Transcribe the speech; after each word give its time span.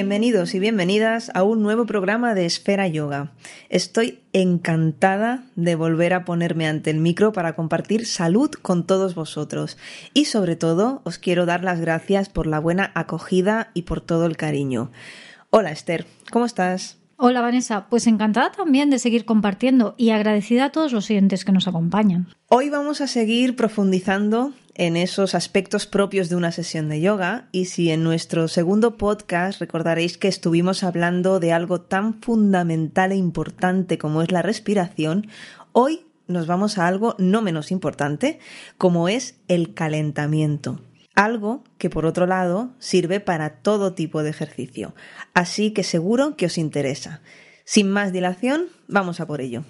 Bienvenidos 0.00 0.54
y 0.54 0.60
bienvenidas 0.60 1.30
a 1.34 1.42
un 1.42 1.62
nuevo 1.62 1.84
programa 1.84 2.34
de 2.34 2.46
Esfera 2.46 2.88
Yoga. 2.88 3.32
Estoy 3.68 4.20
encantada 4.32 5.44
de 5.56 5.74
volver 5.74 6.14
a 6.14 6.24
ponerme 6.24 6.66
ante 6.66 6.88
el 6.88 7.00
micro 7.00 7.34
para 7.34 7.54
compartir 7.54 8.06
salud 8.06 8.50
con 8.50 8.86
todos 8.86 9.14
vosotros 9.14 9.76
y 10.14 10.24
sobre 10.24 10.56
todo 10.56 11.02
os 11.04 11.18
quiero 11.18 11.44
dar 11.44 11.62
las 11.64 11.82
gracias 11.82 12.30
por 12.30 12.46
la 12.46 12.60
buena 12.60 12.92
acogida 12.94 13.72
y 13.74 13.82
por 13.82 14.00
todo 14.00 14.24
el 14.24 14.38
cariño. 14.38 14.90
Hola 15.50 15.70
Esther, 15.70 16.06
¿cómo 16.30 16.46
estás? 16.46 16.99
Hola 17.22 17.42
Vanessa, 17.42 17.84
pues 17.90 18.06
encantada 18.06 18.50
también 18.50 18.88
de 18.88 18.98
seguir 18.98 19.26
compartiendo 19.26 19.94
y 19.98 20.08
agradecida 20.08 20.64
a 20.64 20.72
todos 20.72 20.90
los 20.90 21.10
oyentes 21.10 21.44
que 21.44 21.52
nos 21.52 21.68
acompañan. 21.68 22.28
Hoy 22.48 22.70
vamos 22.70 23.02
a 23.02 23.06
seguir 23.06 23.56
profundizando 23.56 24.54
en 24.74 24.96
esos 24.96 25.34
aspectos 25.34 25.84
propios 25.84 26.30
de 26.30 26.36
una 26.36 26.50
sesión 26.50 26.88
de 26.88 27.02
yoga 27.02 27.50
y 27.52 27.66
si 27.66 27.90
en 27.90 28.04
nuestro 28.04 28.48
segundo 28.48 28.96
podcast 28.96 29.60
recordaréis 29.60 30.16
que 30.16 30.28
estuvimos 30.28 30.82
hablando 30.82 31.40
de 31.40 31.52
algo 31.52 31.82
tan 31.82 32.22
fundamental 32.22 33.12
e 33.12 33.16
importante 33.16 33.98
como 33.98 34.22
es 34.22 34.32
la 34.32 34.40
respiración, 34.40 35.26
hoy 35.72 36.06
nos 36.26 36.46
vamos 36.46 36.78
a 36.78 36.86
algo 36.86 37.16
no 37.18 37.42
menos 37.42 37.70
importante 37.70 38.38
como 38.78 39.10
es 39.10 39.34
el 39.46 39.74
calentamiento 39.74 40.80
algo 41.20 41.64
que 41.76 41.90
por 41.90 42.06
otro 42.06 42.26
lado 42.26 42.70
sirve 42.78 43.20
para 43.20 43.50
todo 43.50 43.92
tipo 43.92 44.22
de 44.22 44.30
ejercicio. 44.30 44.94
Así 45.34 45.72
que 45.72 45.82
seguro 45.82 46.34
que 46.34 46.46
os 46.46 46.56
interesa. 46.56 47.20
Sin 47.64 47.90
más 47.90 48.10
dilación, 48.12 48.68
vamos 48.88 49.20
a 49.20 49.26
por 49.26 49.42
ello. 49.42 49.62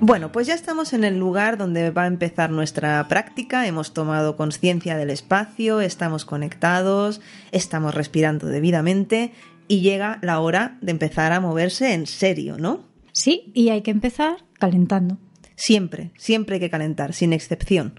Bueno, 0.00 0.32
pues 0.32 0.46
ya 0.46 0.54
estamos 0.54 0.94
en 0.94 1.04
el 1.04 1.18
lugar 1.18 1.58
donde 1.58 1.90
va 1.90 2.04
a 2.04 2.06
empezar 2.06 2.50
nuestra 2.50 3.06
práctica, 3.06 3.66
hemos 3.66 3.92
tomado 3.92 4.36
conciencia 4.36 4.96
del 4.96 5.10
espacio, 5.10 5.82
estamos 5.82 6.24
conectados, 6.24 7.20
estamos 7.52 7.94
respirando 7.94 8.46
debidamente 8.46 9.32
y 9.68 9.82
llega 9.82 10.18
la 10.22 10.40
hora 10.40 10.78
de 10.80 10.92
empezar 10.92 11.32
a 11.32 11.40
moverse 11.40 11.92
en 11.92 12.06
serio, 12.06 12.56
¿no? 12.58 12.88
Sí, 13.12 13.52
y 13.54 13.68
hay 13.68 13.82
que 13.82 13.90
empezar 13.90 14.38
calentando. 14.58 15.18
Siempre, 15.60 16.10
siempre 16.16 16.54
hay 16.54 16.60
que 16.60 16.70
calentar, 16.70 17.12
sin 17.12 17.34
excepción. 17.34 17.92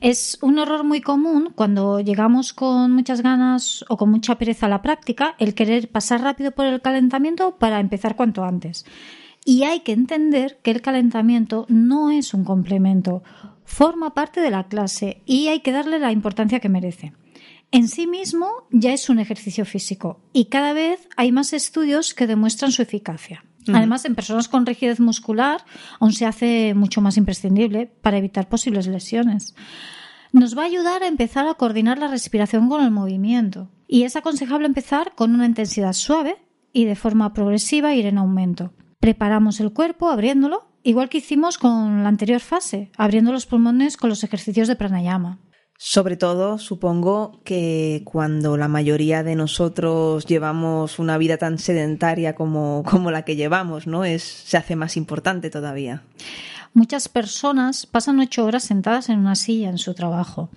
Es 0.00 0.36
un 0.42 0.58
error 0.58 0.82
muy 0.82 1.00
común 1.00 1.52
cuando 1.54 2.00
llegamos 2.00 2.52
con 2.52 2.90
muchas 2.90 3.22
ganas 3.22 3.84
o 3.88 3.96
con 3.96 4.10
mucha 4.10 4.36
pereza 4.36 4.66
a 4.66 4.68
la 4.68 4.82
práctica 4.82 5.36
el 5.38 5.54
querer 5.54 5.88
pasar 5.88 6.22
rápido 6.22 6.50
por 6.50 6.66
el 6.66 6.82
calentamiento 6.82 7.56
para 7.56 7.78
empezar 7.78 8.16
cuanto 8.16 8.42
antes. 8.42 8.84
Y 9.44 9.62
hay 9.62 9.80
que 9.80 9.92
entender 9.92 10.58
que 10.60 10.72
el 10.72 10.82
calentamiento 10.82 11.66
no 11.68 12.10
es 12.10 12.34
un 12.34 12.42
complemento, 12.42 13.22
forma 13.64 14.12
parte 14.12 14.40
de 14.40 14.50
la 14.50 14.66
clase 14.66 15.22
y 15.24 15.46
hay 15.46 15.60
que 15.60 15.70
darle 15.70 16.00
la 16.00 16.10
importancia 16.10 16.58
que 16.58 16.68
merece. 16.68 17.12
En 17.70 17.86
sí 17.86 18.08
mismo 18.08 18.66
ya 18.72 18.92
es 18.92 19.08
un 19.08 19.20
ejercicio 19.20 19.64
físico 19.64 20.18
y 20.32 20.46
cada 20.46 20.72
vez 20.72 21.08
hay 21.16 21.30
más 21.30 21.52
estudios 21.52 22.12
que 22.12 22.26
demuestran 22.26 22.72
su 22.72 22.82
eficacia. 22.82 23.44
Además, 23.72 24.04
en 24.04 24.14
personas 24.14 24.48
con 24.48 24.66
rigidez 24.66 25.00
muscular 25.00 25.64
aún 26.00 26.12
se 26.12 26.26
hace 26.26 26.74
mucho 26.74 27.00
más 27.00 27.16
imprescindible 27.16 27.86
para 27.86 28.18
evitar 28.18 28.48
posibles 28.48 28.86
lesiones. 28.86 29.54
Nos 30.32 30.58
va 30.58 30.62
a 30.62 30.66
ayudar 30.66 31.02
a 31.02 31.06
empezar 31.06 31.46
a 31.46 31.54
coordinar 31.54 31.98
la 31.98 32.08
respiración 32.08 32.68
con 32.68 32.82
el 32.82 32.90
movimiento 32.90 33.70
y 33.86 34.02
es 34.02 34.16
aconsejable 34.16 34.66
empezar 34.66 35.14
con 35.14 35.34
una 35.34 35.46
intensidad 35.46 35.92
suave 35.92 36.36
y 36.72 36.84
de 36.84 36.96
forma 36.96 37.32
progresiva 37.32 37.94
ir 37.94 38.06
en 38.06 38.18
aumento. 38.18 38.72
Preparamos 38.98 39.60
el 39.60 39.72
cuerpo 39.72 40.08
abriéndolo, 40.08 40.66
igual 40.82 41.08
que 41.08 41.18
hicimos 41.18 41.56
con 41.56 42.02
la 42.02 42.08
anterior 42.08 42.40
fase, 42.40 42.90
abriendo 42.96 43.32
los 43.32 43.46
pulmones 43.46 43.96
con 43.96 44.10
los 44.10 44.24
ejercicios 44.24 44.66
de 44.66 44.76
pranayama. 44.76 45.38
Sobre 45.76 46.16
todo, 46.16 46.58
supongo 46.58 47.40
que 47.44 48.02
cuando 48.04 48.56
la 48.56 48.68
mayoría 48.68 49.22
de 49.22 49.34
nosotros 49.34 50.24
llevamos 50.24 50.98
una 50.98 51.18
vida 51.18 51.36
tan 51.36 51.58
sedentaria 51.58 52.34
como, 52.34 52.82
como 52.88 53.10
la 53.10 53.22
que 53.22 53.36
llevamos, 53.36 53.86
¿no? 53.86 54.04
Es, 54.04 54.22
se 54.22 54.56
hace 54.56 54.76
más 54.76 54.96
importante 54.96 55.50
todavía. 55.50 56.02
Muchas 56.74 57.08
personas 57.08 57.86
pasan 57.86 58.18
ocho 58.18 58.44
horas 58.44 58.64
sentadas 58.64 59.08
en 59.08 59.18
una 59.20 59.36
silla 59.36 59.68
en 59.68 59.78
su 59.78 59.94
trabajo. 59.94 60.50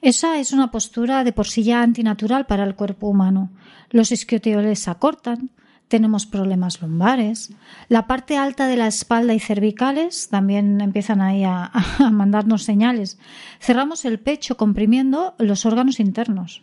Esa 0.00 0.38
es 0.38 0.52
una 0.52 0.70
postura 0.70 1.24
de 1.24 1.32
por 1.32 1.48
sí 1.48 1.64
ya 1.64 1.82
antinatural 1.82 2.46
para 2.46 2.62
el 2.62 2.76
cuerpo 2.76 3.08
humano. 3.08 3.50
Los 3.90 4.12
isquiotibiales 4.12 4.78
se 4.78 4.90
acortan, 4.90 5.50
tenemos 5.88 6.26
problemas 6.26 6.80
lumbares, 6.82 7.52
la 7.88 8.06
parte 8.06 8.36
alta 8.36 8.66
de 8.66 8.76
la 8.76 8.86
espalda 8.88 9.34
y 9.34 9.40
cervicales 9.40 10.28
también 10.28 10.80
empiezan 10.80 11.20
ahí 11.20 11.44
a, 11.44 11.70
a, 11.98 12.10
mandarnos 12.10 12.62
señales. 12.64 13.18
Cerramos 13.60 14.04
el 14.04 14.18
pecho 14.18 14.56
comprimiendo 14.56 15.34
los 15.38 15.64
órganos 15.64 16.00
internos, 16.00 16.62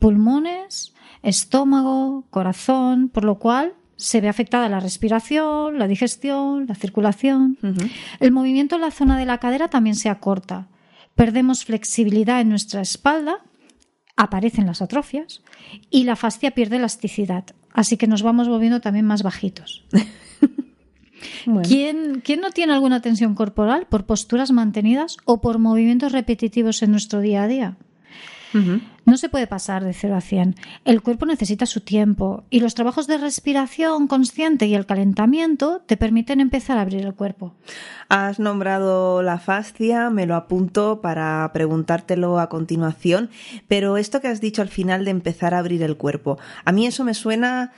pulmones, 0.00 0.94
estómago, 1.22 2.24
corazón, 2.30 3.08
por 3.08 3.24
lo 3.24 3.38
cual 3.38 3.74
se 3.96 4.20
ve 4.20 4.28
afectada 4.28 4.68
la 4.68 4.80
respiración, 4.80 5.78
la 5.78 5.88
digestión, 5.88 6.66
la 6.66 6.74
circulación. 6.74 7.58
Uh 7.62 7.66
-huh. 7.66 7.90
El 8.20 8.32
movimiento 8.32 8.76
en 8.76 8.82
la 8.82 8.90
zona 8.90 9.18
de 9.18 9.26
la 9.26 9.38
cadera 9.38 9.68
también 9.68 9.96
se 9.96 10.10
acorta. 10.10 10.68
Perdemos 11.14 11.64
flexibilidad 11.64 12.40
en 12.40 12.50
nuestra 12.50 12.82
espalda, 12.82 13.38
aparecen 14.16 14.66
las 14.66 14.82
atrofias 14.82 15.42
y 15.90 16.04
la 16.04 16.16
fascia 16.16 16.50
pierde 16.50 16.76
elasticidad. 16.76 17.44
Así 17.76 17.98
que 17.98 18.06
nos 18.06 18.22
vamos 18.22 18.48
volviendo 18.48 18.80
también 18.80 19.04
más 19.04 19.22
bajitos. 19.22 19.84
bueno. 21.46 21.60
¿Quién, 21.62 22.22
¿Quién, 22.24 22.40
no 22.40 22.50
tiene 22.50 22.72
alguna 22.72 23.02
tensión 23.02 23.34
corporal 23.34 23.86
por 23.86 24.06
posturas 24.06 24.50
mantenidas 24.50 25.18
o 25.26 25.42
por 25.42 25.58
movimientos 25.58 26.12
repetitivos 26.12 26.82
en 26.82 26.92
nuestro 26.92 27.20
día 27.20 27.42
a 27.42 27.48
día? 27.48 27.76
Uh 28.54 28.58
-huh. 28.58 28.80
No 29.06 29.16
se 29.16 29.28
puede 29.28 29.46
pasar 29.46 29.84
de 29.84 29.92
0 29.92 30.16
a 30.16 30.20
100. 30.20 30.56
El 30.84 31.00
cuerpo 31.00 31.26
necesita 31.26 31.64
su 31.64 31.80
tiempo 31.80 32.42
y 32.50 32.58
los 32.58 32.74
trabajos 32.74 33.06
de 33.06 33.18
respiración 33.18 34.08
consciente 34.08 34.66
y 34.66 34.74
el 34.74 34.84
calentamiento 34.84 35.80
te 35.86 35.96
permiten 35.96 36.40
empezar 36.40 36.76
a 36.76 36.80
abrir 36.80 37.06
el 37.06 37.14
cuerpo. 37.14 37.54
Has 38.08 38.40
nombrado 38.40 39.22
la 39.22 39.38
fascia, 39.38 40.10
me 40.10 40.26
lo 40.26 40.34
apunto 40.34 41.00
para 41.00 41.48
preguntártelo 41.52 42.40
a 42.40 42.48
continuación, 42.48 43.30
pero 43.68 43.96
esto 43.96 44.20
que 44.20 44.26
has 44.26 44.40
dicho 44.40 44.60
al 44.60 44.68
final 44.68 45.04
de 45.04 45.12
empezar 45.12 45.54
a 45.54 45.58
abrir 45.58 45.84
el 45.84 45.96
cuerpo, 45.96 46.38
a 46.64 46.72
mí 46.72 46.86
eso 46.86 47.04
me 47.04 47.14
suena 47.14 47.72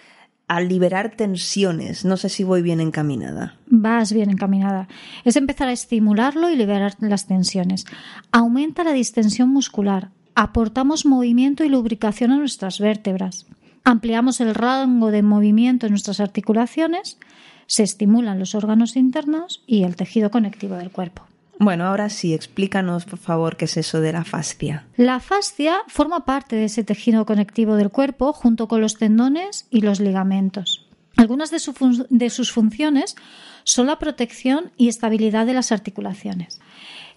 a 0.48 0.62
liberar 0.62 1.14
tensiones. 1.14 2.06
No 2.06 2.16
sé 2.16 2.30
si 2.30 2.42
voy 2.42 2.62
bien 2.62 2.80
encaminada. 2.80 3.56
Vas 3.66 4.14
bien 4.14 4.30
encaminada. 4.30 4.88
Es 5.24 5.36
empezar 5.36 5.68
a 5.68 5.72
estimularlo 5.72 6.48
y 6.50 6.56
liberar 6.56 6.94
las 7.00 7.26
tensiones. 7.26 7.84
Aumenta 8.32 8.82
la 8.82 8.92
distensión 8.92 9.50
muscular, 9.50 10.10
aportamos 10.38 11.04
movimiento 11.04 11.64
y 11.64 11.68
lubricación 11.68 12.30
a 12.30 12.36
nuestras 12.36 12.78
vértebras, 12.78 13.46
ampliamos 13.82 14.40
el 14.40 14.54
rango 14.54 15.10
de 15.10 15.22
movimiento 15.22 15.86
en 15.86 15.90
nuestras 15.90 16.20
articulaciones, 16.20 17.18
se 17.66 17.82
estimulan 17.82 18.38
los 18.38 18.54
órganos 18.54 18.94
internos 18.94 19.64
y 19.66 19.82
el 19.82 19.96
tejido 19.96 20.30
conectivo 20.30 20.76
del 20.76 20.92
cuerpo. 20.92 21.24
Bueno, 21.58 21.86
ahora 21.86 22.08
sí, 22.08 22.34
explícanos, 22.34 23.04
por 23.04 23.18
favor, 23.18 23.56
qué 23.56 23.64
es 23.64 23.76
eso 23.78 24.00
de 24.00 24.12
la 24.12 24.22
fascia. 24.22 24.86
La 24.96 25.18
fascia 25.18 25.78
forma 25.88 26.24
parte 26.24 26.54
de 26.54 26.66
ese 26.66 26.84
tejido 26.84 27.26
conectivo 27.26 27.74
del 27.74 27.90
cuerpo 27.90 28.32
junto 28.32 28.68
con 28.68 28.80
los 28.80 28.96
tendones 28.96 29.66
y 29.70 29.80
los 29.80 29.98
ligamentos. 29.98 30.86
Algunas 31.16 31.50
de, 31.50 31.58
su 31.58 31.72
fun 31.72 32.06
de 32.10 32.30
sus 32.30 32.52
funciones 32.52 33.16
son 33.64 33.88
la 33.88 33.98
protección 33.98 34.70
y 34.76 34.86
estabilidad 34.86 35.46
de 35.46 35.54
las 35.54 35.72
articulaciones. 35.72 36.60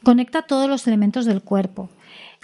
Conecta 0.02 0.42
todos 0.42 0.68
los 0.68 0.88
elementos 0.88 1.26
del 1.26 1.44
cuerpo, 1.44 1.92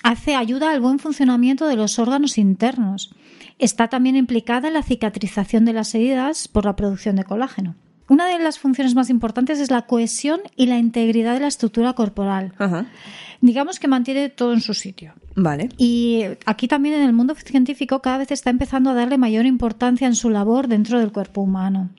hace 0.03 0.35
ayuda 0.35 0.71
al 0.71 0.81
buen 0.81 0.99
funcionamiento 0.99 1.67
de 1.67 1.75
los 1.75 1.99
órganos 1.99 2.37
internos. 2.37 3.13
Está 3.59 3.87
también 3.87 4.15
implicada 4.15 4.67
en 4.67 4.75
la 4.75 4.83
cicatrización 4.83 5.65
de 5.65 5.73
las 5.73 5.93
heridas 5.95 6.47
por 6.47 6.65
la 6.65 6.75
producción 6.75 7.15
de 7.15 7.23
colágeno. 7.23 7.75
Una 8.09 8.27
de 8.27 8.39
las 8.39 8.57
funciones 8.57 8.95
más 8.95 9.09
importantes 9.09 9.59
es 9.59 9.69
la 9.69 9.81
cohesión 9.81 10.39
y 10.55 10.67
la 10.67 10.77
integridad 10.77 11.33
de 11.33 11.41
la 11.41 11.47
estructura 11.47 11.93
corporal. 11.93 12.53
Ajá. 12.57 12.85
Digamos 13.41 13.79
que 13.79 13.89
mantiene 13.89 14.29
todo 14.29 14.53
en 14.53 14.61
su 14.61 14.73
sitio. 14.73 15.13
Vale. 15.35 15.69
Y 15.77 16.23
aquí 16.45 16.67
también 16.67 16.95
en 16.95 17.01
el 17.01 17.13
mundo 17.13 17.35
científico 17.35 18.01
cada 18.01 18.17
vez 18.17 18.31
está 18.31 18.49
empezando 18.49 18.89
a 18.89 18.93
darle 18.93 19.17
mayor 19.17 19.45
importancia 19.45 20.07
en 20.07 20.15
su 20.15 20.29
labor 20.29 20.67
dentro 20.67 20.99
del 20.99 21.11
cuerpo 21.11 21.41
humano. 21.41 21.89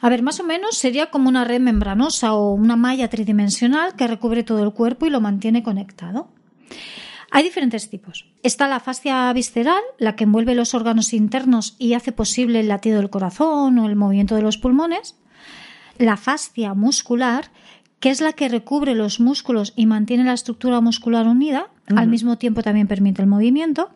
A 0.00 0.08
ver, 0.08 0.22
más 0.22 0.40
o 0.40 0.44
menos 0.44 0.76
sería 0.76 1.10
como 1.10 1.28
una 1.28 1.44
red 1.44 1.60
membranosa 1.60 2.32
o 2.32 2.52
una 2.52 2.76
malla 2.76 3.08
tridimensional 3.08 3.94
que 3.94 4.06
recubre 4.06 4.44
todo 4.44 4.62
el 4.64 4.72
cuerpo 4.72 5.06
y 5.06 5.10
lo 5.10 5.20
mantiene 5.20 5.62
conectado. 5.62 6.28
Hay 7.30 7.44
diferentes 7.44 7.90
tipos. 7.90 8.26
Está 8.42 8.68
la 8.68 8.80
fascia 8.80 9.32
visceral, 9.32 9.82
la 9.98 10.16
que 10.16 10.24
envuelve 10.24 10.54
los 10.54 10.74
órganos 10.74 11.12
internos 11.12 11.76
y 11.78 11.94
hace 11.94 12.12
posible 12.12 12.60
el 12.60 12.68
latido 12.68 12.98
del 12.98 13.10
corazón 13.10 13.78
o 13.78 13.86
el 13.86 13.96
movimiento 13.96 14.34
de 14.34 14.42
los 14.42 14.58
pulmones. 14.58 15.16
La 15.98 16.16
fascia 16.16 16.74
muscular, 16.74 17.50
que 18.00 18.10
es 18.10 18.20
la 18.20 18.32
que 18.32 18.48
recubre 18.48 18.94
los 18.94 19.20
músculos 19.20 19.72
y 19.76 19.86
mantiene 19.86 20.24
la 20.24 20.32
estructura 20.32 20.80
muscular 20.80 21.26
unida, 21.26 21.68
uh 21.90 21.94
-huh. 21.94 22.00
al 22.00 22.08
mismo 22.08 22.38
tiempo 22.38 22.62
también 22.62 22.86
permite 22.86 23.20
el 23.20 23.28
movimiento. 23.28 23.90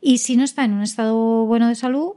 Y 0.00 0.18
si 0.18 0.36
no 0.36 0.44
está 0.44 0.64
en 0.64 0.72
un 0.72 0.82
estado 0.82 1.44
bueno 1.46 1.68
de 1.68 1.74
salud, 1.74 2.14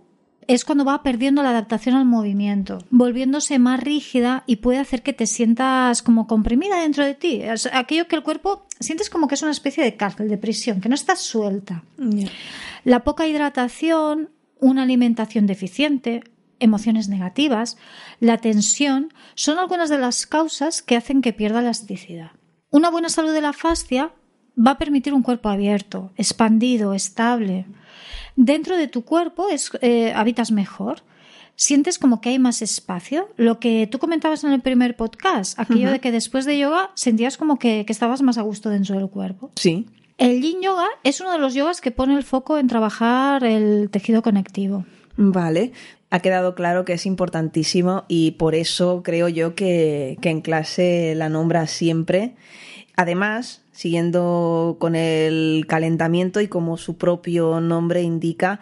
es 0.48 0.66
cuando 0.66 0.86
va 0.86 1.04
perdiendo 1.04 1.44
la 1.44 1.50
adaptación 1.50 1.96
al 1.96 2.06
movimiento, 2.06 2.80
volviéndose 2.90 3.58
más 3.60 3.80
rígida 3.80 4.44
y 4.46 4.58
puede 4.58 4.80
hacer 4.80 5.01
que 5.01 5.13
te 5.13 5.28
sientas 5.28 6.01
como 6.01 6.28
comprimida 6.28 6.81
dentro 6.81 7.04
de 7.04 7.16
ti. 7.16 7.42
Es 7.42 7.68
aquello 7.74 8.08
que 8.08 8.16
el 8.16 8.24
cuerpo 8.24 8.64
sientes 8.80 9.10
como 9.10 9.27
que 9.27 9.36
es 9.36 9.42
una 9.42 9.51
especie 9.51 9.83
de 9.83 9.95
cárcel, 9.95 10.30
de 10.30 10.38
prisión, 10.38 10.81
que 10.81 10.89
no 10.89 10.95
estás 10.95 11.19
suelta. 11.19 11.83
La 12.83 13.04
poca 13.04 13.27
hidratación, 13.27 14.30
una 14.60 14.83
alimentación 14.83 15.48
deficiente, 15.48 16.24
emociones 16.60 17.10
negativas, 17.10 17.77
la 18.19 18.38
tensión, 18.38 19.13
son 19.36 19.60
algunas 19.60 19.89
de 19.89 19.98
las 19.98 20.25
causas 20.25 20.81
que 20.81 20.95
hacen 20.95 21.22
que 21.22 21.33
pierda 21.33 21.60
elasticidad. 21.60 22.31
Una 22.69 22.89
buena 22.89 23.10
salud 23.10 23.33
de 23.33 23.42
la 23.42 23.54
fascia 23.54 24.12
va 24.56 24.72
a 24.72 24.77
permitir 24.77 25.13
un 25.13 25.24
cuerpo 25.24 25.50
abierto, 25.50 26.12
expandido, 26.16 26.94
estable. 26.94 27.66
Dentro 28.36 28.77
de 28.77 28.88
tu 28.88 29.04
cuerpo 29.04 29.50
es, 29.50 29.72
eh, 29.81 30.13
habitas 30.13 30.51
mejor. 30.51 31.04
Sientes 31.56 32.00
como 32.00 32.22
que 32.22 32.30
hay 32.30 32.40
más 32.40 32.62
espacio. 32.62 33.30
Lo 33.38 33.60
que 33.60 33.88
tú 33.90 34.00
comentabas 34.00 34.44
en 34.44 34.52
el 34.52 34.62
primer 34.62 34.96
podcast, 34.96 35.57
aquello 35.57 35.92
de 35.92 36.00
que 36.00 36.12
después 36.12 36.46
de 36.46 36.57
yoga 36.57 36.92
sentías 36.96 37.38
como 37.38 37.60
que, 37.60 37.86
que 37.86 37.94
estabas 37.94 38.22
más 38.22 38.38
a 38.38 38.42
gusto 38.42 38.69
dentro 38.69 38.96
del 38.96 39.10
cuerpo. 39.10 39.52
Sí. 39.56 39.86
El 40.18 40.42
yin 40.42 40.62
yoga 40.62 40.88
es 41.04 41.22
uno 41.22 41.31
de 41.31 41.40
los 41.40 41.54
yogas 41.54 41.81
que 41.81 41.92
pone 41.92 42.16
el 42.16 42.24
foco 42.24 42.57
en 42.57 42.68
trabajar 42.68 43.44
el 43.44 43.90
tejido 43.90 44.22
conectivo. 44.22 44.86
Vale, 45.18 45.72
ha 46.10 46.19
quedado 46.19 46.56
claro 46.56 46.86
que 46.86 46.94
es 46.94 47.06
importantísimo 47.06 48.04
y 48.08 48.31
por 48.31 48.56
eso 48.56 49.01
creo 49.04 49.30
yo 49.30 49.56
que, 49.56 50.18
que 50.22 50.30
en 50.30 50.42
clase 50.42 51.13
la 51.16 51.30
nombra 51.30 51.68
siempre. 51.68 52.36
Además, 52.96 53.62
siguiendo 53.72 54.78
con 54.80 54.96
el 54.96 55.66
calentamiento 55.68 56.40
y 56.40 56.48
como 56.48 56.78
su 56.78 56.98
propio 56.98 57.60
nombre 57.60 58.01
indica, 58.01 58.62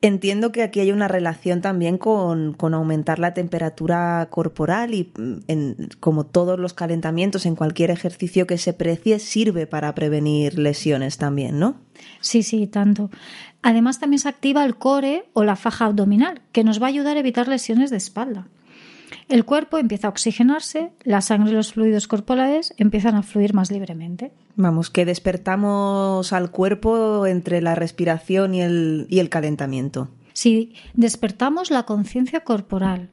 entiendo 0.00 0.52
que 0.52 0.62
aquí 0.62 0.80
hay 0.80 0.92
una 0.92 1.08
relación 1.08 1.60
también 1.60 1.98
con, 1.98 2.54
con 2.54 2.74
aumentar 2.74 3.18
la 3.18 3.34
temperatura 3.34 4.28
corporal 4.30 4.94
y 4.94 5.12
mm, 5.16 5.34
en, 5.48 5.88
como 6.00 6.24
todos 6.24 6.58
los 6.58 6.72
calentamientos 6.72 7.46
en 7.46 7.56
cualquier 7.56 7.90
ejercicio 7.90 8.46
que 8.46 8.58
se 8.58 8.72
precie 8.72 9.18
sirve 9.18 9.66
para 9.66 9.94
prevenir 9.94 10.58
lesiones 10.58 11.18
también, 11.18 11.58
¿no? 11.58 11.76
Sí, 12.20 12.42
sí, 12.42 12.66
tanto. 12.66 13.10
Además 13.62 13.98
también 13.98 14.20
se 14.20 14.28
activa 14.28 14.64
el 14.64 14.76
core 14.76 15.24
o 15.32 15.42
la 15.42 15.56
faja 15.56 15.86
abdominal, 15.86 16.42
que 16.52 16.62
nos 16.62 16.80
va 16.80 16.86
a 16.86 16.90
ayudar 16.90 17.16
a 17.16 17.20
evitar 17.20 17.48
lesiones 17.48 17.90
de 17.90 17.96
espalda. 17.96 18.46
El 19.28 19.44
cuerpo 19.44 19.78
empieza 19.78 20.06
a 20.06 20.10
oxigenarse, 20.10 20.90
la 21.02 21.20
sangre 21.20 21.52
y 21.52 21.54
los 21.54 21.72
fluidos 21.72 22.06
corporales 22.06 22.72
empiezan 22.76 23.14
a 23.14 23.22
fluir 23.22 23.52
más 23.52 23.70
libremente. 23.70 24.32
Vamos, 24.58 24.90
que 24.90 25.04
despertamos 25.04 26.32
al 26.32 26.50
cuerpo 26.50 27.26
entre 27.26 27.62
la 27.62 27.76
respiración 27.76 28.56
y 28.56 28.62
el, 28.62 29.06
y 29.08 29.20
el 29.20 29.28
calentamiento. 29.28 30.08
Si 30.32 30.74
despertamos 30.94 31.70
la 31.70 31.84
conciencia 31.84 32.40
corporal, 32.40 33.08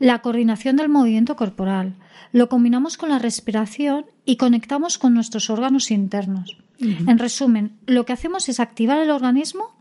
la 0.00 0.20
coordinación 0.20 0.76
del 0.76 0.88
movimiento 0.88 1.36
corporal, 1.36 1.94
lo 2.32 2.48
combinamos 2.48 2.96
con 2.96 3.10
la 3.10 3.20
respiración 3.20 4.06
y 4.24 4.34
conectamos 4.34 4.98
con 4.98 5.14
nuestros 5.14 5.48
órganos 5.48 5.92
internos. 5.92 6.56
En 6.80 7.18
resumen, 7.18 7.76
lo 7.86 8.04
que 8.04 8.12
hacemos 8.12 8.48
es 8.48 8.58
activar 8.58 8.98
el 8.98 9.10
organismo 9.10 9.76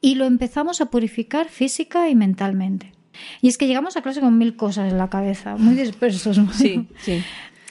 y 0.00 0.14
lo 0.14 0.26
empezamos 0.26 0.80
a 0.80 0.90
purificar 0.90 1.48
física 1.48 2.08
y 2.08 2.14
mentalmente. 2.14 2.92
Y 3.40 3.48
es 3.48 3.58
que 3.58 3.66
llegamos 3.66 3.96
a 3.96 4.02
clase 4.02 4.20
con 4.20 4.38
mil 4.38 4.54
cosas 4.54 4.92
en 4.92 4.98
la 4.98 5.10
cabeza, 5.10 5.56
muy 5.56 5.74
dispersos. 5.74 6.38
Sí, 6.52 6.88
sí. 6.98 7.22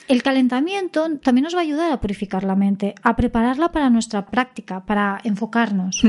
El 0.08 0.22
calentamiento 0.22 1.18
también 1.18 1.44
nos 1.44 1.54
va 1.54 1.58
a 1.58 1.62
ayudar 1.62 1.90
a 1.90 2.00
purificar 2.00 2.44
la 2.44 2.54
mente, 2.54 2.94
a 3.02 3.16
prepararla 3.16 3.72
para 3.72 3.90
nuestra 3.90 4.26
práctica, 4.26 4.84
para 4.86 5.18
enfocarnos. 5.24 6.02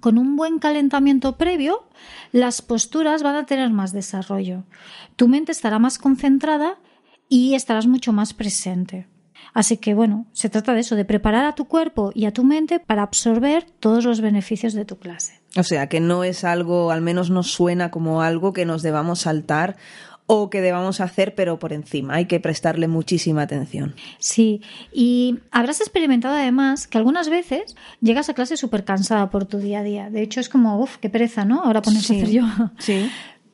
Con 0.00 0.18
un 0.18 0.36
buen 0.36 0.58
calentamiento 0.58 1.36
previo, 1.36 1.86
las 2.32 2.62
posturas 2.62 3.22
van 3.22 3.36
a 3.36 3.46
tener 3.46 3.70
más 3.70 3.92
desarrollo. 3.92 4.64
Tu 5.16 5.28
mente 5.28 5.52
estará 5.52 5.78
más 5.78 5.98
concentrada 5.98 6.78
y 7.28 7.54
estarás 7.54 7.86
mucho 7.86 8.12
más 8.12 8.32
presente. 8.32 9.06
Así 9.54 9.76
que 9.76 9.92
bueno, 9.92 10.26
se 10.32 10.48
trata 10.48 10.72
de 10.72 10.80
eso, 10.80 10.96
de 10.96 11.04
preparar 11.04 11.44
a 11.44 11.54
tu 11.54 11.66
cuerpo 11.66 12.10
y 12.14 12.24
a 12.24 12.32
tu 12.32 12.44
mente 12.44 12.80
para 12.80 13.02
absorber 13.02 13.66
todos 13.80 14.04
los 14.04 14.20
beneficios 14.20 14.72
de 14.72 14.86
tu 14.86 14.96
clase. 14.96 15.40
O 15.56 15.62
sea, 15.62 15.88
que 15.88 16.00
no 16.00 16.24
es 16.24 16.44
algo, 16.44 16.90
al 16.90 17.02
menos 17.02 17.28
no 17.28 17.42
suena 17.42 17.90
como 17.90 18.22
algo 18.22 18.54
que 18.54 18.64
nos 18.64 18.80
debamos 18.80 19.20
saltar 19.20 19.76
o 20.34 20.48
que 20.48 20.62
debamos 20.62 21.02
hacer, 21.02 21.34
pero 21.34 21.58
por 21.58 21.74
encima. 21.74 22.14
Hay 22.14 22.24
que 22.24 22.40
prestarle 22.40 22.88
muchísima 22.88 23.42
atención. 23.42 23.94
Sí, 24.18 24.62
y 24.90 25.40
habrás 25.50 25.82
experimentado 25.82 26.36
además 26.36 26.86
que 26.86 26.96
algunas 26.96 27.28
veces 27.28 27.76
llegas 28.00 28.30
a 28.30 28.34
clase 28.34 28.56
súper 28.56 28.86
cansada 28.86 29.28
por 29.28 29.44
tu 29.44 29.58
día 29.58 29.80
a 29.80 29.82
día. 29.82 30.08
De 30.08 30.22
hecho, 30.22 30.40
es 30.40 30.48
como, 30.48 30.80
uff, 30.80 30.96
qué 30.96 31.10
pereza, 31.10 31.44
¿no? 31.44 31.62
Ahora 31.62 31.82
ponerse 31.82 32.14
a 32.14 32.16
hacer 32.16 32.30
yo. 32.30 32.44
Sí. 32.78 33.10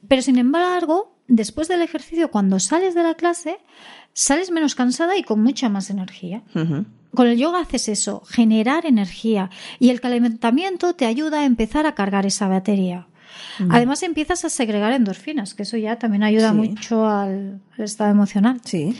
Pero 0.07 0.23
sin 0.23 0.39
embargo, 0.39 1.19
después 1.27 1.67
del 1.67 1.83
ejercicio, 1.83 2.31
cuando 2.31 2.61
sales 2.61 2.95
de 2.95 3.03
la 3.03 3.15
clase, 3.15 3.59
sales 4.13 4.53
menos 4.53 4.77
cansada 4.77 5.17
y 5.17 5.25
con 5.25 5.43
mucha 5.43 5.69
más 5.69 5.91
energía. 5.91 6.45
Con 7.13 7.27
el 7.27 7.39
yoga 7.39 7.59
haces 7.59 7.89
eso, 7.89 8.23
generar 8.25 8.87
energía 8.87 9.51
y 9.81 9.91
el 9.91 10.01
calentamiento 10.01 10.95
te 10.95 11.07
ayuda 11.07 11.41
a 11.41 11.45
empezar 11.45 11.87
a 11.87 11.97
cargar 11.97 12.25
esa 12.25 12.47
batería. 12.47 13.09
Además 13.71 14.03
empiezas 14.03 14.45
a 14.45 14.49
segregar 14.49 14.93
endorfinas, 14.93 15.55
que 15.55 15.63
eso 15.63 15.77
ya 15.77 15.97
también 15.97 16.23
ayuda 16.23 16.53
mucho 16.53 17.07
al, 17.09 17.61
al, 17.77 17.85
estado 17.85 18.11
emocional. 18.11 18.61
Sí 18.65 18.97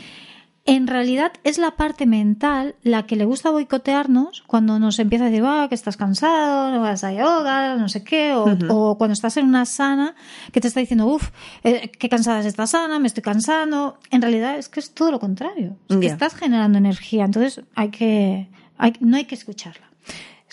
en 0.69 0.85
realidad 0.85 1.31
es 1.43 1.57
la 1.57 1.71
parte 1.71 2.05
mental 2.05 2.75
la 2.83 3.07
que 3.07 3.15
le 3.15 3.25
gusta 3.25 3.49
boicotearnos 3.49 4.43
cuando 4.45 4.77
nos 4.77 4.99
empieza 4.99 5.25
a 5.25 5.29
decir, 5.29 5.43
ah, 5.43 5.65
que 5.67 5.73
estás 5.73 5.97
cansado, 5.97 6.69
no 6.69 6.79
vas 6.79 7.03
a 7.03 7.11
yoga, 7.11 7.75
no 7.75 7.89
sé 7.89 8.03
qué, 8.03 8.35
o, 8.35 8.95
cuando 8.95 9.13
estás 9.13 9.37
en 9.37 9.45
una 9.45 9.65
sana 9.65 10.13
que 10.51 10.61
te 10.61 10.67
está 10.67 10.79
diciendo, 10.79 11.07
uff, 11.07 11.31
eh, 11.63 11.89
qué 11.97 12.07
cansada 12.07 12.41
es 12.41 12.45
esta 12.45 12.67
sana, 12.67 12.99
me 12.99 13.07
estoy 13.07 13.23
cansando. 13.23 13.97
En 14.11 14.21
realidad 14.21 14.59
es 14.59 14.69
que 14.69 14.79
es 14.79 14.93
todo 14.93 15.11
lo 15.11 15.19
contrario, 15.19 15.75
es 15.89 15.97
que 15.97 16.05
estás 16.05 16.35
generando 16.35 16.77
energía, 16.77 17.25
entonces 17.25 17.63
hay 17.73 17.89
que, 17.89 18.49
hay, 18.77 18.93
no 18.99 19.17
hay 19.17 19.25
que 19.25 19.33
escucharla. 19.33 19.89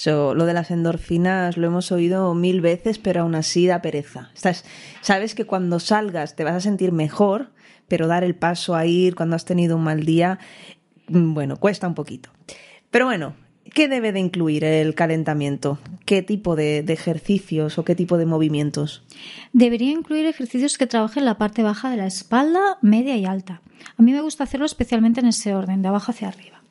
Lo 0.05 0.45
de 0.45 0.53
las 0.53 0.71
endorfinas 0.71 1.57
lo 1.57 1.67
hemos 1.67 1.91
oído 1.91 2.35
mil 2.35 2.61
veces, 2.61 2.99
pero 2.99 3.23
aún 3.23 3.35
así 3.35 3.67
da 3.67 3.83
pereza. 3.83 4.31
Estás, 4.35 4.65
sabes 5.01 5.35
que 5.35 5.47
cuando 5.47 5.81
salgas 5.81 6.37
te 6.37 6.45
vas 6.45 6.55
a 6.55 6.61
sentir 6.61 6.93
mejor, 6.93 7.51
pero 7.89 8.07
dar 8.07 8.25
el 8.25 8.35
paso 8.35 8.75
a 8.75 8.87
ir 8.87 9.15
cuando 9.15 9.37
has 9.37 9.45
tenido 9.45 9.77
un 9.77 9.85
mal 9.85 10.05
día, 10.05 10.39
mm, 11.09 11.35
bueno, 11.35 11.57
cuesta 11.57 11.89
un 11.89 11.95
poquito. 11.95 12.31
Pero 12.91 13.07
bueno, 13.07 13.35
¿qué 13.73 13.89
debe 13.89 14.13
de 14.13 14.21
incluir 14.21 14.65
el 14.65 14.95
calentamiento? 14.95 15.79
¿Qué 16.05 16.23
tipo 16.23 16.57
de, 16.57 16.83
de, 16.83 16.93
ejercicios 16.93 17.79
o 17.79 17.85
qué 17.85 17.95
tipo 17.95 18.19
de 18.19 18.27
movimientos? 18.27 19.03
Debería 19.53 19.91
incluir 19.93 20.27
ejercicios 20.27 20.79
que 20.79 20.87
trabajen 20.87 21.25
la 21.25 21.39
parte 21.39 21.63
baja 21.63 21.91
de 21.91 21.97
la 21.97 22.07
espalda, 22.07 22.79
media 22.83 23.17
y 23.17 23.25
alta. 23.25 23.63
A 23.97 24.03
mí 24.03 24.13
me 24.13 24.21
gusta 24.21 24.45
hacerlo 24.45 24.67
especialmente 24.67 25.21
en 25.21 25.27
ese 25.27 25.55
orden, 25.55 25.83
de 25.83 25.89
abajo 25.89 26.13
hacia 26.13 26.29
arriba. 26.29 26.63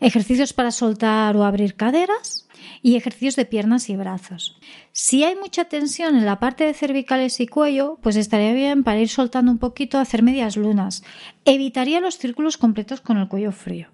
Ejercicios 0.00 0.52
para 0.52 0.70
soltar 0.70 1.36
o 1.36 1.44
abrir 1.44 1.76
caderas, 1.76 2.43
y 2.84 2.96
ejercicios 2.96 3.34
de 3.34 3.46
piernas 3.46 3.88
y 3.88 3.96
brazos. 3.96 4.58
Si 4.92 5.24
hay 5.24 5.36
mucha 5.36 5.64
tensión 5.64 6.16
en 6.16 6.26
la 6.26 6.38
parte 6.38 6.64
de 6.64 6.74
cervicales 6.74 7.40
y 7.40 7.46
cuello, 7.46 7.98
pues 8.02 8.14
estaría 8.14 8.52
bien 8.52 8.84
para 8.84 9.00
ir 9.00 9.08
soltando 9.08 9.50
un 9.50 9.56
poquito, 9.56 9.98
hacer 9.98 10.22
medias 10.22 10.58
lunas. 10.58 11.02
Evitaría 11.46 12.00
los 12.00 12.18
círculos 12.18 12.58
completos 12.58 13.00
con 13.00 13.16
el 13.16 13.26
cuello 13.26 13.52
frío. 13.52 13.88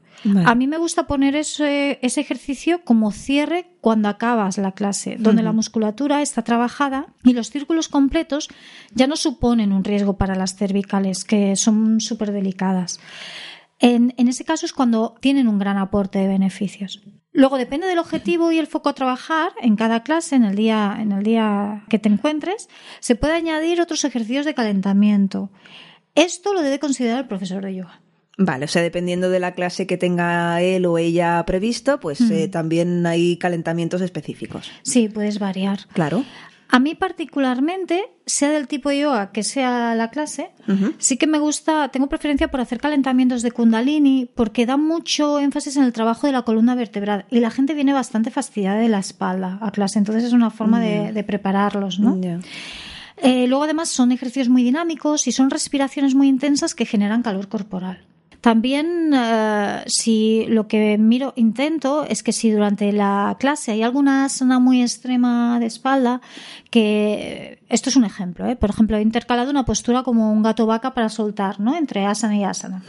A 0.44 0.56
mí 0.56 0.66
me 0.66 0.76
gusta 0.76 1.06
poner 1.06 1.36
ese, 1.36 2.00
ese, 2.02 2.20
ejercicio 2.20 2.82
como 2.84 3.12
cierre 3.12 3.70
cuando 3.80 4.08
acabas 4.08 4.58
la 4.58 4.72
clase, 4.72 5.16
donde 5.18 5.44
la 5.44 5.52
musculatura 5.52 6.20
está 6.20 6.42
trabajada 6.42 7.06
y 7.22 7.32
los 7.32 7.48
círculos 7.48 7.88
completos 7.88 8.48
ya 8.92 9.06
no 9.06 9.14
suponen 9.14 9.72
un 9.72 9.84
riesgo 9.84 10.18
para 10.18 10.34
las 10.34 10.56
cervicales, 10.56 11.24
que 11.24 11.54
son 11.54 12.00
súper 12.00 12.32
delicadas. 12.32 12.98
En, 13.78 14.12
en 14.18 14.26
ese 14.26 14.44
caso 14.44 14.66
es 14.66 14.72
cuando 14.72 15.14
tienen 15.20 15.46
un 15.46 15.60
gran 15.60 15.78
aporte 15.78 16.18
de 16.18 16.26
beneficios. 16.26 17.00
Luego 17.32 17.58
depende 17.58 17.86
del 17.86 17.98
objetivo 17.98 18.50
y 18.50 18.58
el 18.58 18.66
foco 18.66 18.88
a 18.88 18.94
trabajar 18.94 19.52
en 19.62 19.76
cada 19.76 20.02
clase, 20.02 20.34
en 20.34 20.44
el 20.44 20.56
día, 20.56 20.96
en 20.98 21.12
el 21.12 21.22
día 21.22 21.84
que 21.88 21.98
te 21.98 22.08
encuentres, 22.08 22.68
se 22.98 23.14
puede 23.14 23.34
añadir 23.34 23.80
otros 23.80 24.04
ejercicios 24.04 24.44
de 24.44 24.54
calentamiento. 24.54 25.50
Esto 26.16 26.52
lo 26.52 26.62
debe 26.62 26.80
considerar 26.80 27.20
el 27.20 27.28
profesor 27.28 27.64
de 27.64 27.76
yoga. 27.76 28.00
Vale, 28.42 28.64
o 28.64 28.68
sea, 28.68 28.82
dependiendo 28.82 29.28
de 29.28 29.38
la 29.38 29.52
clase 29.52 29.86
que 29.86 29.98
tenga 29.98 30.62
él 30.62 30.86
o 30.86 30.96
ella 30.96 31.44
previsto, 31.46 32.00
pues 32.00 32.22
eh, 32.30 32.48
también 32.48 33.04
hay 33.06 33.36
calentamientos 33.36 34.00
específicos. 34.00 34.70
Sí, 34.82 35.08
puedes 35.08 35.38
variar. 35.38 35.80
Claro. 35.92 36.24
A 36.72 36.78
mí 36.78 36.94
particularmente, 36.94 38.04
sea 38.26 38.50
del 38.50 38.68
tipo 38.68 38.92
yoga 38.92 39.32
que 39.32 39.42
sea 39.42 39.94
la 39.96 40.10
clase, 40.10 40.50
sí 40.98 41.16
que 41.16 41.26
me 41.26 41.40
gusta, 41.40 41.88
tengo 41.88 42.08
preferencia 42.08 42.48
por 42.48 42.60
hacer 42.60 42.78
calentamientos 42.78 43.42
de 43.42 43.50
kundalini 43.50 44.30
porque 44.34 44.66
da 44.66 44.76
mucho 44.76 45.40
énfasis 45.40 45.76
en 45.76 45.84
el 45.84 45.92
trabajo 45.92 46.28
de 46.28 46.32
la 46.32 46.42
columna 46.42 46.76
vertebral 46.76 47.24
y 47.28 47.40
la 47.40 47.50
gente 47.50 47.74
viene 47.74 47.92
bastante 47.92 48.30
fastidiada 48.30 48.78
de 48.78 48.88
la 48.88 49.00
espalda 49.00 49.58
a 49.60 49.72
clase, 49.72 49.98
entonces 49.98 50.22
es 50.24 50.32
una 50.32 50.50
forma 50.50 50.80
de, 50.80 51.24
prepararlos, 51.24 51.98
¿no? 51.98 52.18
Eh, 53.22 53.46
luego 53.48 53.64
además 53.64 53.88
son 53.88 54.12
ejercicios 54.12 54.48
muy 54.48 54.62
dinámicos 54.62 55.26
y 55.26 55.32
son 55.32 55.50
respiraciones 55.50 56.14
muy 56.14 56.28
intensas 56.28 56.74
que 56.74 56.86
generan 56.86 57.22
calor 57.22 57.48
corporal. 57.48 57.98
También, 58.40 59.12
eh, 59.14 59.82
si 59.86 60.46
lo 60.48 60.66
que 60.66 60.96
miro, 60.96 61.34
intento 61.36 62.04
es 62.04 62.22
que 62.22 62.32
si 62.32 62.50
durante 62.50 62.90
la 62.90 63.36
clase 63.38 63.72
hay 63.72 63.82
alguna 63.82 64.24
asana 64.24 64.58
muy 64.58 64.80
extrema 64.80 65.60
de 65.60 65.66
espalda, 65.66 66.22
que 66.70 67.58
esto 67.68 67.90
es 67.90 67.96
un 67.96 68.04
ejemplo, 68.04 68.46
¿eh? 68.46 68.56
por 68.56 68.70
ejemplo, 68.70 68.96
he 68.96 69.02
intercalado 69.02 69.50
una 69.50 69.66
postura 69.66 70.02
como 70.02 70.32
un 70.32 70.42
gato 70.42 70.64
vaca 70.64 70.94
para 70.94 71.10
soltar, 71.10 71.60
¿no? 71.60 71.76
Entre 71.76 72.06
asana 72.06 72.36
y 72.36 72.44
asana. 72.44 72.82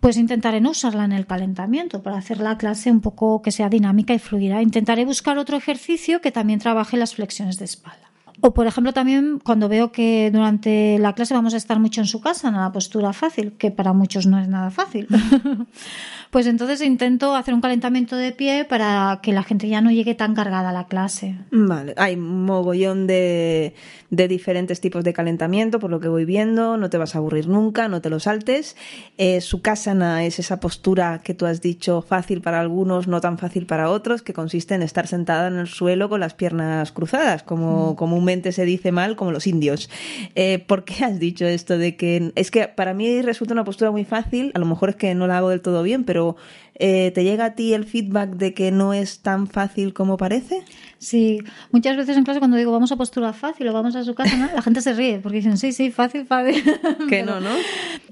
Pues 0.00 0.16
intentaré 0.16 0.60
no 0.60 0.70
usarla 0.70 1.04
en 1.04 1.12
el 1.12 1.26
calentamiento 1.26 2.02
para 2.02 2.16
hacer 2.16 2.40
la 2.40 2.56
clase 2.56 2.90
un 2.90 3.00
poco 3.00 3.42
que 3.42 3.52
sea 3.52 3.68
dinámica 3.68 4.14
y 4.14 4.18
fluida. 4.18 4.62
Intentaré 4.62 5.04
buscar 5.04 5.36
otro 5.38 5.56
ejercicio 5.56 6.20
que 6.20 6.32
también 6.32 6.58
trabaje 6.58 6.96
las 6.96 7.14
flexiones 7.14 7.58
de 7.58 7.66
espalda. 7.66 8.11
O, 8.44 8.52
por 8.54 8.66
ejemplo, 8.66 8.92
también 8.92 9.38
cuando 9.38 9.68
veo 9.68 9.92
que 9.92 10.28
durante 10.32 10.98
la 10.98 11.12
clase 11.12 11.32
vamos 11.32 11.54
a 11.54 11.56
estar 11.56 11.78
mucho 11.78 12.00
en 12.00 12.08
su 12.08 12.20
casa, 12.20 12.48
en 12.48 12.54
la 12.54 12.72
postura 12.72 13.12
fácil, 13.12 13.52
que 13.52 13.70
para 13.70 13.92
muchos 13.92 14.26
no 14.26 14.36
es 14.40 14.48
nada 14.48 14.72
fácil, 14.72 15.06
pues 16.32 16.48
entonces 16.48 16.82
intento 16.82 17.36
hacer 17.36 17.54
un 17.54 17.60
calentamiento 17.60 18.16
de 18.16 18.32
pie 18.32 18.64
para 18.64 19.20
que 19.22 19.32
la 19.32 19.44
gente 19.44 19.68
ya 19.68 19.80
no 19.80 19.92
llegue 19.92 20.16
tan 20.16 20.34
cargada 20.34 20.70
a 20.70 20.72
la 20.72 20.88
clase. 20.88 21.36
Vale, 21.52 21.94
hay 21.96 22.16
mogollón 22.16 23.06
de, 23.06 23.74
de 24.10 24.26
diferentes 24.26 24.80
tipos 24.80 25.04
de 25.04 25.12
calentamiento, 25.12 25.78
por 25.78 25.90
lo 25.90 26.00
que 26.00 26.08
voy 26.08 26.24
viendo, 26.24 26.76
no 26.78 26.90
te 26.90 26.98
vas 26.98 27.14
a 27.14 27.18
aburrir 27.18 27.46
nunca, 27.46 27.86
no 27.86 28.00
te 28.00 28.10
lo 28.10 28.18
saltes. 28.18 28.76
Eh, 29.18 29.40
Sukhasana 29.40 30.24
es 30.24 30.40
esa 30.40 30.58
postura 30.58 31.20
que 31.22 31.34
tú 31.34 31.46
has 31.46 31.60
dicho 31.60 32.02
fácil 32.02 32.40
para 32.40 32.58
algunos, 32.58 33.06
no 33.06 33.20
tan 33.20 33.38
fácil 33.38 33.66
para 33.66 33.88
otros, 33.88 34.22
que 34.22 34.32
consiste 34.32 34.74
en 34.74 34.82
estar 34.82 35.06
sentada 35.06 35.46
en 35.46 35.58
el 35.58 35.68
suelo 35.68 36.08
con 36.08 36.18
las 36.18 36.34
piernas 36.34 36.90
cruzadas, 36.90 37.44
como 37.44 37.94
comúnmente 37.94 38.31
se 38.52 38.64
dice 38.64 38.92
mal, 38.92 39.16
como 39.16 39.32
los 39.32 39.46
indios. 39.46 39.90
Eh, 40.34 40.58
¿Por 40.66 40.84
qué 40.84 41.04
has 41.04 41.18
dicho 41.18 41.44
esto 41.44 41.76
de 41.76 41.96
que 41.96 42.32
es 42.34 42.50
que 42.50 42.68
para 42.68 42.94
mí 42.94 43.20
resulta 43.22 43.52
una 43.52 43.64
postura 43.64 43.90
muy 43.90 44.04
fácil? 44.04 44.52
A 44.54 44.58
lo 44.58 44.66
mejor 44.66 44.90
es 44.90 44.96
que 44.96 45.14
no 45.14 45.26
la 45.26 45.38
hago 45.38 45.50
del 45.50 45.60
todo 45.60 45.82
bien, 45.82 46.04
pero 46.04 46.36
eh, 46.76 47.10
¿te 47.14 47.22
llega 47.22 47.44
a 47.44 47.54
ti 47.54 47.74
el 47.74 47.84
feedback 47.84 48.30
de 48.30 48.54
que 48.54 48.70
no 48.70 48.94
es 48.94 49.20
tan 49.20 49.46
fácil 49.46 49.92
como 49.92 50.16
parece? 50.16 50.64
Sí, 50.98 51.40
muchas 51.70 51.96
veces 51.96 52.16
en 52.16 52.24
clase 52.24 52.40
cuando 52.40 52.56
digo 52.56 52.72
vamos 52.72 52.90
a 52.92 52.96
postura 52.96 53.32
fácil 53.32 53.68
o 53.68 53.72
vamos 53.72 53.94
a 53.94 54.04
su 54.04 54.14
casa, 54.14 54.50
la 54.54 54.62
gente 54.62 54.80
se 54.80 54.94
ríe 54.94 55.18
porque 55.18 55.38
dicen 55.38 55.58
sí, 55.58 55.72
sí, 55.72 55.90
fácil, 55.90 56.26
fácil. 56.26 56.62
Que 57.08 57.22
no, 57.22 57.40
¿no? 57.40 57.50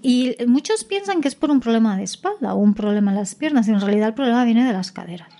Y 0.02 0.36
muchos 0.46 0.84
piensan 0.84 1.20
que 1.20 1.28
es 1.28 1.34
por 1.34 1.50
un 1.50 1.60
problema 1.60 1.96
de 1.96 2.04
espalda 2.04 2.54
o 2.54 2.58
un 2.58 2.74
problema 2.74 3.10
en 3.12 3.16
las 3.16 3.34
piernas 3.34 3.68
y 3.68 3.70
en 3.70 3.80
realidad 3.80 4.08
el 4.08 4.14
problema 4.14 4.44
viene 4.44 4.66
de 4.66 4.72
las 4.72 4.92
caderas. 4.92 5.39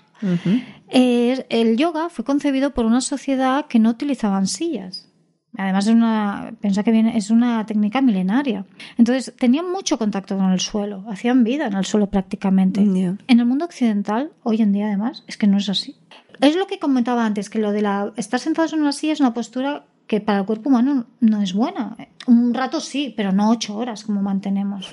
Eh, 0.89 1.45
el 1.49 1.77
yoga 1.77 2.09
fue 2.09 2.25
concebido 2.25 2.73
por 2.73 2.85
una 2.85 3.01
sociedad 3.01 3.67
que 3.67 3.79
no 3.79 3.89
utilizaban 3.89 4.47
sillas. 4.47 5.11
Además, 5.57 5.85
es 5.87 5.93
una, 5.93 6.53
que 6.61 6.91
viene, 6.91 7.17
es 7.17 7.29
una 7.29 7.65
técnica 7.65 8.01
milenaria. 8.01 8.65
Entonces, 8.97 9.33
tenían 9.37 9.69
mucho 9.69 9.97
contacto 9.97 10.37
con 10.37 10.51
el 10.51 10.59
suelo, 10.61 11.03
hacían 11.09 11.43
vida 11.43 11.67
en 11.67 11.73
el 11.73 11.85
suelo 11.85 12.09
prácticamente. 12.09 12.81
En 13.27 13.39
el 13.39 13.45
mundo 13.45 13.65
occidental, 13.65 14.31
hoy 14.43 14.61
en 14.61 14.71
día 14.71 14.87
además, 14.87 15.23
es 15.27 15.37
que 15.37 15.47
no 15.47 15.57
es 15.57 15.67
así. 15.67 15.97
Es 16.39 16.55
lo 16.55 16.67
que 16.67 16.79
comentaba 16.79 17.25
antes, 17.25 17.49
que 17.49 17.59
lo 17.59 17.71
de 17.71 17.81
la, 17.81 18.13
estar 18.15 18.39
sentados 18.39 18.73
en 18.73 18.81
una 18.81 18.93
silla 18.93 19.13
es 19.13 19.19
una 19.19 19.33
postura 19.33 19.85
que 20.07 20.21
para 20.21 20.39
el 20.39 20.45
cuerpo 20.45 20.69
humano 20.69 21.05
no 21.19 21.41
es 21.41 21.53
buena. 21.53 21.97
Un 22.27 22.53
rato 22.53 22.79
sí, 22.79 23.13
pero 23.15 23.31
no 23.31 23.49
ocho 23.49 23.75
horas 23.75 24.03
como 24.05 24.21
mantenemos. 24.21 24.89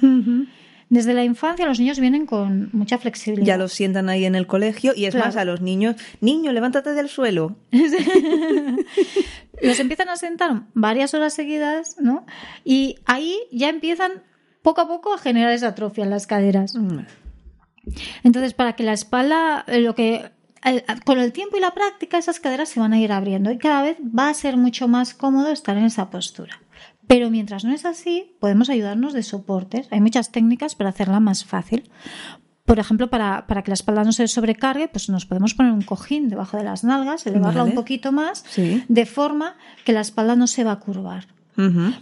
Desde 0.90 1.12
la 1.12 1.22
infancia 1.22 1.66
los 1.66 1.78
niños 1.78 2.00
vienen 2.00 2.24
con 2.24 2.70
mucha 2.72 2.98
flexibilidad. 2.98 3.46
Ya 3.46 3.56
los 3.58 3.72
sientan 3.72 4.08
ahí 4.08 4.24
en 4.24 4.34
el 4.34 4.46
colegio 4.46 4.92
y 4.96 5.04
es 5.04 5.14
más 5.14 5.36
a 5.36 5.44
los 5.44 5.60
niños, 5.60 5.96
niño, 6.20 6.52
levántate 6.52 6.94
del 6.94 7.08
suelo. 7.08 7.56
los 9.62 9.80
empiezan 9.80 10.08
a 10.08 10.16
sentar 10.16 10.62
varias 10.72 11.12
horas 11.12 11.34
seguidas, 11.34 11.96
¿no? 12.00 12.24
Y 12.64 12.96
ahí 13.04 13.36
ya 13.52 13.68
empiezan 13.68 14.22
poco 14.62 14.80
a 14.80 14.88
poco 14.88 15.12
a 15.12 15.18
generar 15.18 15.52
esa 15.52 15.68
atrofia 15.68 16.04
en 16.04 16.10
las 16.10 16.26
caderas. 16.26 16.74
Mm. 16.74 17.00
Entonces, 18.24 18.54
para 18.54 18.74
que 18.74 18.82
la 18.82 18.92
espalda, 18.92 19.64
eh, 19.66 19.80
lo 19.80 19.94
que 19.94 20.30
con 21.04 21.18
el 21.18 21.32
tiempo 21.32 21.56
y 21.56 21.60
la 21.60 21.72
práctica 21.72 22.18
esas 22.18 22.40
caderas 22.40 22.68
se 22.68 22.80
van 22.80 22.92
a 22.92 22.98
ir 22.98 23.12
abriendo 23.12 23.50
y 23.50 23.58
cada 23.58 23.82
vez 23.82 23.96
va 23.98 24.28
a 24.28 24.34
ser 24.34 24.56
mucho 24.56 24.88
más 24.88 25.14
cómodo 25.14 25.50
estar 25.50 25.76
en 25.76 25.84
esa 25.84 26.10
postura. 26.10 26.60
Pero 27.08 27.30
mientras 27.30 27.64
no 27.64 27.72
es 27.72 27.84
así, 27.84 28.36
podemos 28.38 28.68
ayudarnos 28.68 29.14
de 29.14 29.22
soportes. 29.24 29.88
Hay 29.90 30.00
muchas 30.00 30.30
técnicas 30.30 30.74
para 30.74 30.90
hacerla 30.90 31.18
más 31.18 31.44
fácil. 31.44 31.90
Por 32.66 32.78
ejemplo, 32.78 33.08
para, 33.08 33.46
para, 33.46 33.62
que 33.62 33.70
la 33.70 33.74
espalda 33.74 34.04
no 34.04 34.12
se 34.12 34.28
sobrecargue, 34.28 34.88
pues 34.88 35.08
nos 35.08 35.24
podemos 35.24 35.54
poner 35.54 35.72
un 35.72 35.80
cojín 35.80 36.28
debajo 36.28 36.58
de 36.58 36.64
las 36.64 36.84
nalgas, 36.84 37.26
elevarla 37.26 37.64
un 37.64 37.72
poquito 37.72 38.12
más, 38.12 38.44
de 38.88 39.06
forma 39.06 39.56
que 39.86 39.94
la 39.94 40.02
espalda 40.02 40.36
no 40.36 40.46
se 40.46 40.64
va 40.64 40.72
a 40.72 40.78
curvar. 40.78 41.28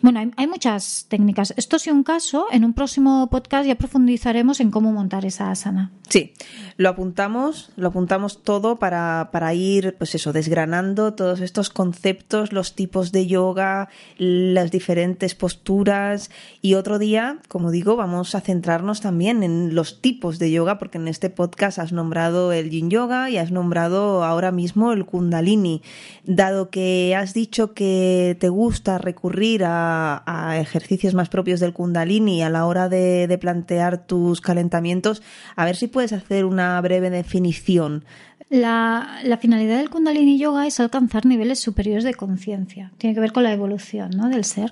Bueno, 0.03 0.21
hay, 0.37 0.47
muchas 0.47 1.07
técnicas. 1.09 1.55
Esto 1.57 1.77
es 1.77 1.87
un 1.87 2.03
caso. 2.03 2.47
En 2.53 2.63
un 2.63 2.75
próximo 2.75 3.31
podcast 3.31 3.67
ya 3.67 3.77
profundizaremos 3.77 4.61
en 4.61 4.71
cómo 4.71 4.93
montar 4.93 5.25
esa 5.25 5.51
asana. 5.51 5.93
Sí, 6.11 6.35
lo 6.77 6.91
apuntamos, 6.91 7.71
lo 7.77 7.89
apuntamos 7.89 8.43
todo 8.43 8.77
para, 8.77 9.31
para 9.33 9.55
ir, 9.55 9.95
pues 9.97 10.15
eso, 10.15 10.35
desgranando 10.35 11.15
todos 11.15 11.41
estos 11.41 11.71
conceptos, 11.71 12.53
los 12.53 12.75
tipos 12.75 13.13
de 13.13 13.27
yoga, 13.27 13.89
las 14.19 14.71
diferentes 14.71 15.35
posturas. 15.35 16.31
Y 16.61 16.75
otro 16.75 16.99
día, 16.99 17.39
como 17.49 17.71
digo, 17.71 17.97
vamos 17.97 18.35
a 18.35 18.43
centrarnos 18.43 19.01
también 19.01 19.43
en 19.43 19.75
los 19.75 20.03
tipos 20.03 20.39
de 20.39 20.51
yoga, 20.51 20.79
porque 20.79 20.99
en 20.99 21.09
este 21.09 21.31
podcast 21.31 21.79
has 21.79 21.93
nombrado 21.93 22.53
el 22.53 22.69
yin 22.69 22.91
yoga 22.91 23.31
y 23.31 23.39
has 23.39 23.51
nombrado 23.51 24.23
ahora 24.23 24.53
mismo 24.53 24.93
el 24.93 25.07
kundalini. 25.07 25.81
Dado 26.25 26.69
que 26.69 27.17
has 27.17 27.33
dicho 27.33 27.73
que 27.73 28.37
te 28.39 28.51
gusta 28.51 28.99
recurrir 28.99 29.46
a, 29.65 30.57
ejercicios 30.61 31.15
más 31.15 31.29
propios 31.29 31.61
del 31.61 31.73
kundalini 31.73 32.43
a 32.43 32.51
la 32.51 32.67
hora 32.67 32.89
de, 32.89 33.37
plantear 33.41 34.07
tus 34.07 34.41
calentamientos, 34.41 35.23
a 35.57 35.65
ver 35.65 35.77
si 35.77 35.87
puedes 35.87 36.13
hacer 36.13 36.45
una 36.45 36.81
breve 36.81 37.11
definición 37.11 38.05
la, 38.49 39.21
la, 39.25 39.39
finalidad 39.39 39.79
del 39.79 39.91
Kundalini 39.91 40.39
Yoga 40.39 40.69
es 40.69 40.79
alcanzar 40.79 41.27
niveles 41.27 41.59
superiores 41.59 42.05
de 42.05 42.15
conciencia. 42.15 42.93
Tiene 42.97 43.15
que 43.15 43.21
ver 43.21 43.33
con 43.33 43.43
la 43.43 43.53
evolución 43.53 44.11
¿no? 44.11 44.29
del 44.29 44.45
ser. 44.45 44.71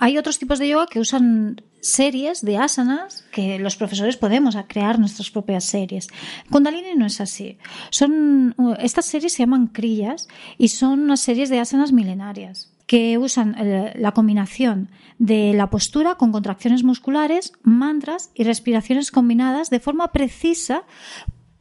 Hay 0.00 0.18
otros 0.18 0.40
tipos 0.40 0.58
de 0.58 0.68
yoga 0.68 0.88
que 0.88 0.98
usan 0.98 1.62
series 1.80 2.44
de 2.44 2.58
asanas 2.58 3.24
que 3.30 3.60
los 3.60 3.76
profesores 3.76 4.16
podemos 4.16 4.56
crear 4.66 4.98
nuestras 4.98 5.30
propias 5.30 5.64
series. 5.64 6.08
Kundalini 6.50 6.96
no 6.96 7.06
es 7.06 7.20
así. 7.20 7.58
Son, 7.90 8.56
estas 8.80 9.06
series 9.06 9.34
se 9.34 9.44
llaman 9.44 9.68
kriyas 9.68 10.26
y 10.58 10.68
son 10.68 11.00
unas 11.00 11.20
series 11.20 11.48
de 11.48 11.60
asanas 11.60 11.92
milenarias 11.92 12.75
que 12.86 13.18
usan 13.18 13.56
eh, 13.58 13.92
la 13.96 14.12
combinación 14.12 14.90
de 15.18 15.52
la 15.54 15.70
postura 15.70 16.14
con 16.14 16.32
contracciones 16.32 16.84
musculares, 16.84 17.52
mantras 17.62 18.30
y 18.34 18.44
respiraciones 18.44 19.10
combinadas 19.10 19.70
de 19.70 19.80
forma 19.80 20.12
precisa 20.12 20.84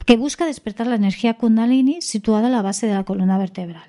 que 0.06 0.18
busca 0.18 0.46
despertar 0.46 0.88
la 0.88 0.96
energía 0.96 1.34
kundalini 1.34 2.02
situada 2.02 2.48
a 2.48 2.52
la 2.52 2.62
base 2.62 2.86
de 2.86 2.94
la 2.94 3.04
columna 3.04 3.38
vertebral. 3.40 3.84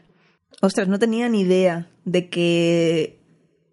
Ostras, 0.62 0.88
no 0.88 0.98
tenía 0.98 1.28
ni 1.28 1.40
idea 1.40 1.88
de 2.04 2.30
que 2.30 3.20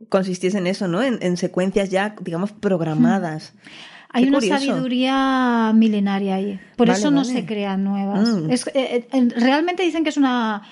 consistiese 0.10 0.58
en 0.58 0.68
eso, 0.68 0.90
¿no? 0.90 1.02
En, 1.02 1.38
secuencias 1.38 1.90
ya, 1.90 2.16
digamos, 2.20 2.52
programadas. 2.52 3.54
Hay 4.10 4.28
una 4.28 4.42
sabiduría 4.42 5.72
milenaria 5.74 6.36
ahí. 6.36 6.60
Por 6.76 6.90
eso 6.90 7.10
no 7.10 7.24
se 7.24 7.46
crean 7.46 7.86
nuevas. 7.86 8.28
Mm. 8.28 8.52
Eh, 8.52 9.08
eh, 9.12 9.30
realmente 9.38 9.84
dicen 9.84 10.04
que 10.04 10.10
es 10.10 10.18
una 10.18 10.64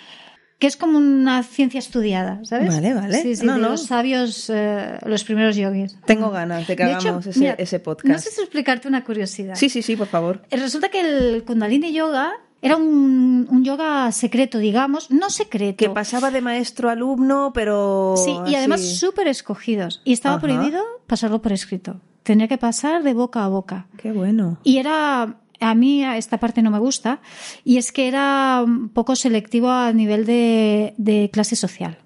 que 0.61 0.67
es 0.67 0.77
como 0.77 0.99
una 0.99 1.41
ciencia 1.41 1.79
estudiada, 1.79 2.39
¿sabes? 2.43 2.69
Vale, 2.69 2.93
vale. 2.93 3.19
Sí, 3.19 3.35
sí, 3.35 3.47
de 3.47 3.57
los 3.57 3.87
sabios, 3.87 4.47
eh, 4.53 4.99
los 5.07 5.23
primeros 5.23 5.55
yogis. 5.55 5.97
Tengo 6.05 6.29
ganas 6.29 6.67
de 6.67 6.75
que 6.75 6.83
hagamos 6.83 7.25
ese, 7.25 7.79
podcast. 7.79 8.07
No 8.07 8.19
sé 8.19 8.29
si 8.29 8.41
explicarte 8.41 8.87
una 8.87 9.03
curiosidad. 9.03 9.55
Sí, 9.55 9.69
sí, 9.69 9.81
sí, 9.81 9.95
por 9.95 10.05
favor. 10.05 10.43
Eh, 10.51 10.57
resulta 10.57 10.89
que 10.89 10.99
el 10.99 11.43
Kundalini 11.45 11.91
Yoga 11.91 12.33
era 12.61 12.77
un, 12.77 13.63
yoga 13.63 14.11
secreto, 14.11 14.59
digamos, 14.59 15.09
no 15.09 15.31
secreto. 15.31 15.77
Que 15.83 15.89
pasaba 15.89 16.29
de 16.29 16.41
maestro 16.41 16.89
a 16.89 16.91
alumno, 16.91 17.53
pero... 17.55 18.13
Sí, 18.23 18.37
y 18.45 18.53
además 18.53 18.81
súper 18.85 19.27
escogidos. 19.29 20.03
Y 20.05 20.13
estaba 20.13 20.39
prohibido 20.39 20.83
pasarlo 21.07 21.41
por 21.41 21.53
escrito. 21.53 21.99
Tenía 22.21 22.47
que 22.47 22.59
pasar 22.59 23.01
de 23.01 23.15
boca 23.15 23.43
a 23.43 23.47
boca. 23.47 23.87
Qué 23.97 24.11
bueno. 24.11 24.59
Y 24.63 24.77
era 24.77 25.40
a 25.61 25.75
mí 25.75 26.03
esta 26.03 26.39
parte 26.39 26.61
no 26.61 26.71
me 26.71 26.79
gusta 26.79 27.21
y 27.63 27.77
es 27.77 27.91
que 27.91 28.07
era 28.07 28.63
un 28.65 28.89
poco 28.89 29.15
selectivo 29.15 29.69
a 29.69 29.93
nivel 29.93 30.25
de, 30.25 31.29
clase 31.31 31.55
social. 31.55 31.97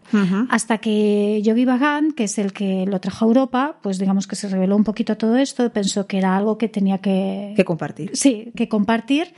Hasta 0.50 0.78
que 0.78 1.42
Yogi 1.44 1.66
Bhagan, 1.66 2.12
que 2.12 2.26
es 2.26 2.38
el 2.38 2.54
que 2.54 2.86
lo 2.86 3.02
trajo 3.02 3.26
a 3.26 3.28
Europa, 3.28 3.80
pues 3.82 3.98
digamos 3.98 4.28
que 4.28 4.36
se 4.36 4.48
reveló 4.48 4.76
un 4.76 4.84
poquito 4.84 5.18
todo 5.18 5.36
esto, 5.36 5.70
pensó 5.74 6.08
que 6.08 6.18
era 6.18 6.38
algo 6.38 6.58
que 6.58 6.70
tenía 6.70 7.00
que... 7.00 7.54
Que 7.56 7.66
compartir. 7.66 8.12
Sí, 8.14 8.52
que 8.56 8.70
compartir 8.70 9.34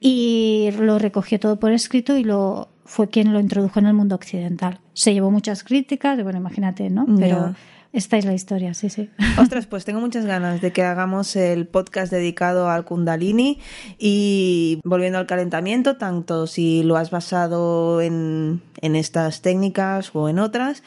y 0.00 0.70
lo 0.78 0.98
recogió 0.98 1.38
todo 1.38 1.58
por 1.60 1.72
escrito 1.72 2.16
y 2.16 2.24
lo 2.24 2.68
fue 2.84 3.08
quien 3.08 3.32
lo 3.32 3.40
introdujo 3.40 3.78
en 3.78 3.86
el 3.86 3.94
mundo 3.94 4.16
occidental. 4.16 4.80
Se 4.92 5.14
llevó 5.14 5.30
muchas 5.30 5.62
críticas, 5.62 6.22
bueno, 6.22 6.38
imagínate, 6.38 6.90
¿no? 6.90 7.06
Pero... 7.18 7.54
Esta 7.92 8.16
es 8.16 8.24
la 8.24 8.32
historia, 8.32 8.72
sí, 8.72 8.88
sí. 8.88 9.10
Ostras, 9.38 9.66
pues 9.66 9.84
tengo 9.84 10.00
muchas 10.00 10.24
ganas 10.24 10.62
de 10.62 10.72
que 10.72 10.82
hagamos 10.82 11.36
el 11.36 11.66
podcast 11.66 12.10
dedicado 12.10 12.70
al 12.70 12.86
Kundalini 12.86 13.58
y 13.98 14.80
volviendo 14.82 15.18
al 15.18 15.26
calentamiento, 15.26 15.98
tanto 15.98 16.46
si 16.46 16.82
lo 16.82 16.96
has 16.96 17.10
basado 17.10 18.00
en, 18.00 18.62
en 18.80 18.96
estas 18.96 19.42
técnicas 19.42 20.10
o 20.14 20.30
en 20.30 20.38
otras, 20.38 20.82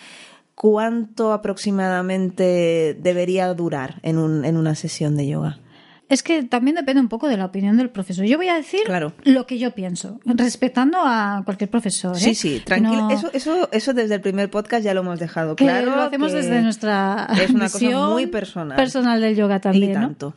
¿cuánto 0.55 1.31
aproximadamente 1.31 2.97
debería 2.99 3.53
durar 3.53 3.99
en, 4.01 4.17
un, 4.17 4.43
en 4.43 4.57
una 4.57 4.73
sesión 4.73 5.15
de 5.15 5.27
yoga? 5.27 5.59
Es 6.07 6.21
que 6.23 6.43
también 6.43 6.75
depende 6.75 7.01
un 7.01 7.07
poco 7.09 7.27
de 7.27 7.35
la 7.37 7.45
opinión 7.45 7.77
del 7.77 7.89
profesor. 7.89 8.25
Yo 8.25 8.37
voy 8.37 8.47
a 8.49 8.55
decir 8.55 8.81
Claro. 8.85 9.13
lo 9.23 9.45
que 9.47 9.57
yo 9.57 9.71
pienso, 9.71 10.19
respetando 10.25 10.99
a 11.03 11.41
cualquier 11.45 11.69
profesor. 11.69 12.15
¿eh? 12.15 12.19
Sí, 12.19 12.35
sí, 12.35 12.61
tranquilo. 12.63 13.03
No- 13.03 13.09
Eso, 13.11 13.29
eso, 13.33 13.69
eso 13.71 13.93
desde 13.93 14.15
el 14.15 14.21
primer 14.21 14.49
podcast 14.49 14.83
ya 14.85 14.93
lo 14.93 15.01
hemos 15.01 15.19
dejado 15.19 15.55
que 15.55 15.63
claro. 15.65 15.95
lo 15.95 16.01
hacemos 16.03 16.31
que 16.31 16.37
desde 16.37 16.61
nuestra 16.61 17.27
es 17.41 17.49
una 17.49 17.69
cosa 17.69 18.07
muy 18.09 18.27
personal. 18.27 18.75
personal 18.77 19.19
del 19.21 19.35
yoga 19.35 19.59
también. 19.59 19.91
Y 19.91 19.93
¿no? 19.95 20.33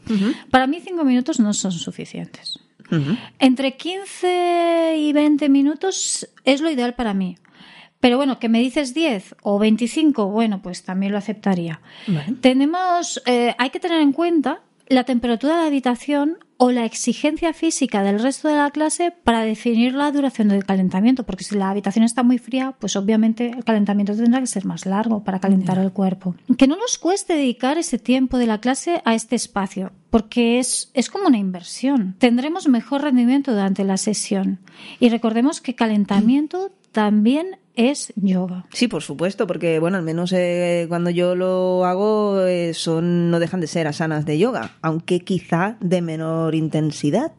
Para 0.51 0.67
mí 0.67 0.81
cinco 0.83 1.05
minutos 1.05 1.39
no 1.41 1.53
son 1.53 1.73
suficientes. 1.73 2.59
Entre 3.39 3.77
15 3.77 4.95
y 4.97 5.13
20 5.13 5.49
minutos 5.51 6.27
es 6.45 6.61
lo 6.63 6.71
ideal 6.71 6.95
para 6.95 7.13
mí. 7.13 7.37
Pero 8.01 8.17
bueno, 8.17 8.39
que 8.39 8.49
me 8.49 8.61
dices 8.61 8.95
10 8.95 9.35
o 9.43 9.59
25, 9.59 10.27
bueno, 10.31 10.63
pues 10.63 10.85
también 10.85 11.13
lo 11.13 11.19
aceptaría. 11.19 11.81
Tenemos, 12.41 13.21
eh, 13.27 13.55
hay 13.59 13.71
que 13.71 13.81
tener 13.81 14.01
en 14.01 14.13
cuenta 14.13 14.61
la 14.89 15.05
temperatura 15.05 15.55
de 15.55 15.61
la 15.61 15.67
habitación 15.67 16.39
o 16.57 16.73
la 16.73 16.85
exigencia 16.85 17.53
física 17.53 18.03
del 18.03 18.19
resto 18.19 18.49
de 18.49 18.57
la 18.57 18.71
clase 18.71 19.13
para 19.23 19.43
definir 19.43 19.95
la 19.95 20.11
duración 20.11 20.49
del 20.49 20.65
calentamiento, 20.65 21.25
porque 21.25 21.45
si 21.45 21.57
la 21.57 21.71
habitación 21.71 22.05
está 22.05 22.25
muy 22.25 22.39
fría, 22.39 22.75
pues 22.81 22.97
obviamente 22.97 23.51
el 23.51 23.65
calentamiento 23.65 24.17
tendrá 24.17 24.41
que 24.41 24.47
ser 24.49 24.65
más 24.65 24.85
largo 24.85 25.23
para 25.23 25.39
calentar 25.39 25.79
el 25.79 25.93
cuerpo. 25.93 26.35
Que 26.57 26.67
no 26.67 26.77
nos 26.77 26.99
cueste 26.99 27.35
dedicar 27.35 27.79
ese 27.79 27.99
tiempo 27.99 28.39
de 28.39 28.47
la 28.47 28.59
clase 28.59 29.01
a 29.05 29.15
este 29.15 29.37
espacio, 29.37 29.93
porque 30.11 30.59
es, 30.59 30.91
es 30.95 31.11
como 31.11 31.29
una 31.29 31.39
inversión. 31.39 32.17
Tendremos 32.19 32.67
mejor 32.67 33.03
rendimiento 33.03 33.53
durante 33.53 33.85
la 33.85 33.97
sesión. 33.97 34.59
Y 34.99 35.11
recordemos 35.11 35.61
que 35.61 35.77
calentamiento 35.77 36.73
también 36.91 37.59
es 37.79 38.13
yoga. 38.17 38.67
Sí, 38.73 38.89
por 38.89 39.03
supuesto, 39.03 39.47
porque 39.47 39.79
bueno, 39.79 39.97
al 39.97 40.03
menos 40.03 40.33
eh, 40.33 40.87
cuando 40.89 41.11
yo 41.11 41.37
lo 41.37 41.85
hago 41.87 42.45
eh, 42.45 42.75
son 42.75 43.31
no 43.31 43.39
dejan 43.39 43.61
de 43.61 43.69
ser 43.69 43.87
asanas 43.87 44.27
de 44.27 44.37
yoga, 44.37 44.73
aunque 44.83 45.21
quizá 45.21 45.77
de 45.81 46.03
menor 46.03 46.57
intensidad. 46.57 47.33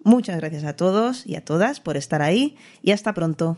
Muchas 0.03 0.38
gracias 0.38 0.63
a 0.63 0.75
todos 0.75 1.25
y 1.25 1.35
a 1.35 1.43
todas 1.43 1.79
por 1.79 1.97
estar 1.97 2.21
ahí 2.21 2.57
y 2.81 2.91
hasta 2.91 3.13
pronto. 3.13 3.57